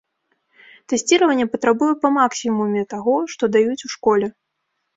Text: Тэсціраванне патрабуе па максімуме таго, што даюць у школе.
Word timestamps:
Тэсціраванне 0.93 1.45
патрабуе 1.57 1.91
па 2.07 2.11
максімуме 2.17 2.81
таго, 2.97 3.15
што 3.37 3.53
даюць 3.59 3.79
у 3.87 3.95
школе. 3.95 4.27